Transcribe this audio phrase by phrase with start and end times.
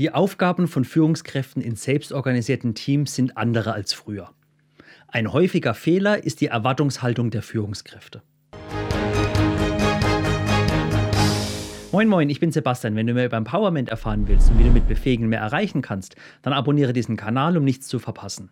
[0.00, 4.30] Die Aufgaben von Führungskräften in selbstorganisierten Teams sind andere als früher.
[5.08, 8.22] Ein häufiger Fehler ist die Erwartungshaltung der Führungskräfte.
[11.92, 12.96] Moin Moin, ich bin Sebastian.
[12.96, 16.16] Wenn du mehr über Empowerment erfahren willst und wie du mit Befähigen mehr erreichen kannst,
[16.40, 18.48] dann abonniere diesen Kanal, um nichts zu verpassen.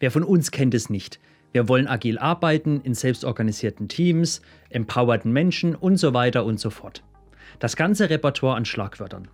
[0.00, 1.20] Wer von uns kennt es nicht?
[1.52, 7.02] Wir wollen agil arbeiten, in selbstorganisierten Teams, empowerten Menschen und so weiter und so fort.
[7.58, 9.28] Das ganze Repertoire an Schlagwörtern.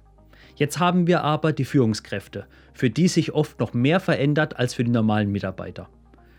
[0.56, 4.84] Jetzt haben wir aber die Führungskräfte, für die sich oft noch mehr verändert als für
[4.84, 5.88] die normalen Mitarbeiter.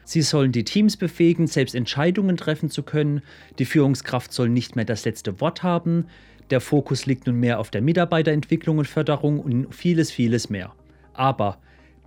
[0.05, 3.21] Sie sollen die Teams befähigen, selbst Entscheidungen treffen zu können.
[3.57, 6.05] Die Führungskraft soll nicht mehr das letzte Wort haben.
[6.51, 10.73] Der Fokus liegt nun mehr auf der Mitarbeiterentwicklung und Förderung und vieles, vieles mehr.
[11.13, 11.57] Aber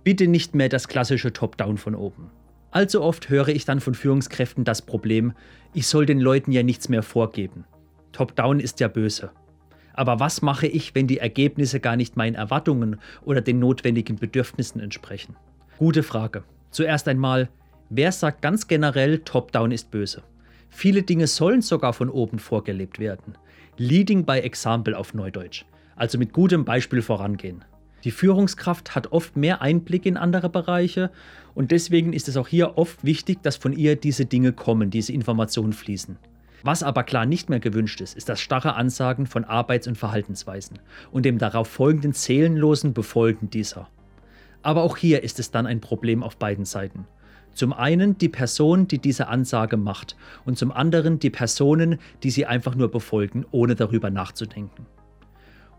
[0.05, 2.31] bitte nicht mehr das klassische Top-Down von oben.
[2.71, 5.33] Allzu oft höre ich dann von Führungskräften das Problem,
[5.73, 7.65] ich soll den Leuten ja nichts mehr vorgeben.
[8.13, 9.31] Top-Down ist ja böse.
[9.99, 14.79] Aber was mache ich, wenn die Ergebnisse gar nicht meinen Erwartungen oder den notwendigen Bedürfnissen
[14.79, 15.35] entsprechen?
[15.77, 16.45] Gute Frage.
[16.71, 17.49] Zuerst einmal,
[17.89, 20.23] wer sagt ganz generell, Top-Down ist böse?
[20.69, 23.37] Viele Dinge sollen sogar von oben vorgelebt werden.
[23.75, 25.65] Leading by Example auf Neudeutsch.
[25.97, 27.65] Also mit gutem Beispiel vorangehen.
[28.05, 31.11] Die Führungskraft hat oft mehr Einblick in andere Bereiche
[31.55, 35.11] und deswegen ist es auch hier oft wichtig, dass von ihr diese Dinge kommen, diese
[35.11, 36.17] Informationen fließen.
[36.63, 40.79] Was aber klar nicht mehr gewünscht ist, ist das starre Ansagen von Arbeits- und Verhaltensweisen
[41.11, 43.87] und dem darauf folgenden seelenlosen Befolgen dieser.
[44.61, 47.07] Aber auch hier ist es dann ein Problem auf beiden Seiten.
[47.53, 52.45] Zum einen die Person, die diese Ansage macht und zum anderen die Personen, die sie
[52.45, 54.85] einfach nur befolgen, ohne darüber nachzudenken.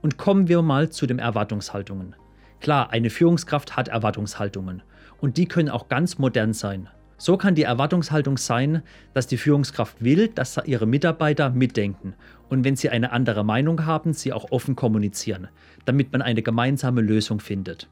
[0.03, 2.17] Und kommen wir mal zu den Erwartungshaltungen.
[2.61, 4.83] Klar, eine Führungskraft hat Erwartungshaltungen
[5.21, 6.89] und die können auch ganz modern sein.
[7.21, 8.83] So kann die Erwartungshaltung sein,
[9.13, 12.15] dass die Führungskraft will, dass ihre Mitarbeiter mitdenken
[12.49, 15.49] und wenn sie eine andere Meinung haben, sie auch offen kommunizieren,
[15.85, 17.91] damit man eine gemeinsame Lösung findet.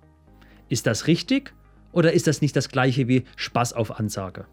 [0.71, 1.53] Ist das richtig
[1.93, 4.47] oder ist das nicht das gleiche wie Spaß auf Ansage?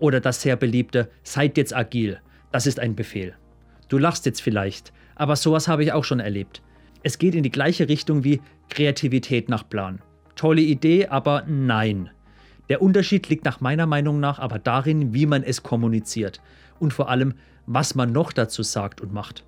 [0.00, 2.18] Oder das sehr beliebte Seid jetzt agil,
[2.50, 3.36] das ist ein Befehl.
[3.88, 6.60] Du lachst jetzt vielleicht, aber sowas habe ich auch schon erlebt.
[7.04, 10.00] Es geht in die gleiche Richtung wie Kreativität nach Plan.
[10.34, 12.10] Tolle Idee, aber nein.
[12.68, 16.40] Der Unterschied liegt nach meiner Meinung nach aber darin, wie man es kommuniziert
[16.78, 17.34] und vor allem,
[17.66, 19.44] was man noch dazu sagt und macht.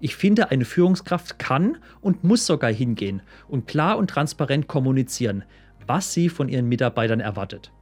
[0.00, 5.44] Ich finde, eine Führungskraft kann und muss sogar hingehen und klar und transparent kommunizieren,
[5.86, 7.72] was sie von ihren Mitarbeitern erwartet.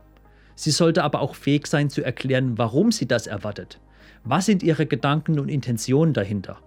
[0.55, 3.81] Sie sollte aber auch fähig sein zu erklären, warum sie das erwartet.
[4.25, 6.59] Was sind ihre Gedanken und Intentionen dahinter?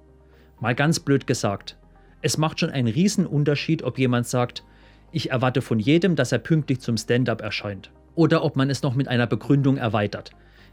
[0.60, 1.78] Mal ganz blöd gesagt,
[2.22, 4.64] es macht schon einen Unterschied, ob jemand sagt,
[5.12, 8.96] ich erwarte von jedem, dass er pünktlich zum Stand-up erscheint oder ob man es noch
[8.96, 10.32] mit einer Begründung erweitert.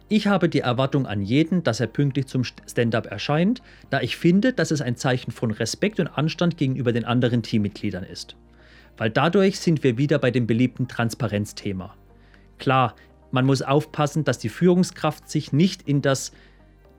[0.08, 4.52] Ich habe die Erwartung an jeden, dass er pünktlich zum Stand-up erscheint, da ich finde,
[4.52, 8.34] dass es ein Zeichen von Respekt und Anstand gegenüber den anderen Teammitgliedern ist.
[8.96, 11.94] Weil dadurch sind wir wieder bei dem beliebten Transparenzthema.
[12.58, 12.96] Klar,
[13.30, 16.32] man muss aufpassen, dass die Führungskraft sich nicht in das,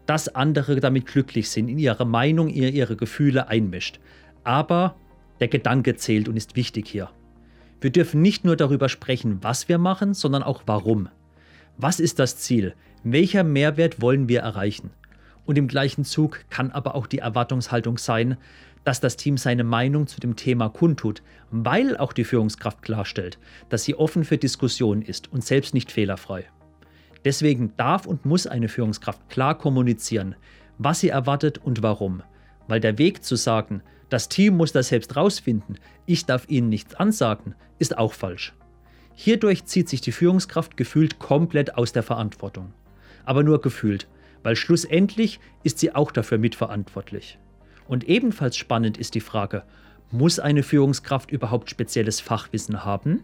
[0.06, 4.00] dass andere damit glücklich sind, in ihre Meinung, in ihre Gefühle einmischt.
[4.46, 4.96] Aber
[5.42, 7.10] der Gedanke zählt und ist wichtig hier.
[7.80, 11.10] Wir dürfen nicht nur darüber sprechen, was wir machen, sondern auch warum.
[11.78, 12.74] Was ist das Ziel?
[13.04, 14.90] Welcher Mehrwert wollen wir erreichen?
[15.46, 18.38] Und im gleichen Zug kann aber auch die Erwartungshaltung sein,
[18.84, 21.22] dass das Team seine Meinung zu dem Thema kundtut,
[21.52, 23.38] weil auch die Führungskraft klarstellt,
[23.70, 26.46] dass sie offen für Diskussionen ist und selbst nicht fehlerfrei.
[27.26, 30.36] Deswegen darf und muss eine Führungskraft klar kommunizieren,
[30.78, 32.24] was sie erwartet und warum,
[32.68, 36.96] weil der Weg zu sagen, das Team muss das selbst rausfinden, ich darf ihnen nichts
[36.96, 38.54] ansagen, ist auch falsch.
[39.14, 42.74] Hierdurch zieht sich die Führungskraft gefühlt komplett aus der Verantwortung.
[43.26, 44.08] Aber nur gefühlt,
[44.44, 47.40] weil schlussendlich ist sie auch dafür mitverantwortlich.
[47.88, 49.64] Und ebenfalls spannend ist die Frage,
[50.12, 53.24] muss eine Führungskraft überhaupt spezielles Fachwissen haben?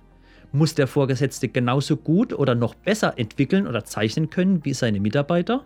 [0.51, 5.63] Muss der Vorgesetzte genauso gut oder noch besser entwickeln oder zeichnen können wie seine Mitarbeiter?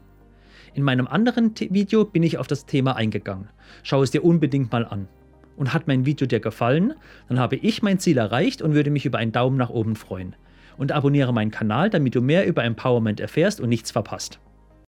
[0.78, 3.50] In meinem anderen Video bin ich auf das Thema eingegangen.
[3.82, 5.08] Schau es dir unbedingt mal an.
[5.56, 6.94] Und hat mein Video dir gefallen,
[7.28, 10.36] dann habe ich mein Ziel erreicht und würde mich über einen Daumen nach oben freuen.
[10.78, 14.40] Und abonniere meinen Kanal, damit du mehr über Empowerment erfährst und nichts verpasst.